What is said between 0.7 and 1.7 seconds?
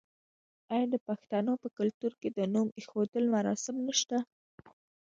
آیا د پښتنو په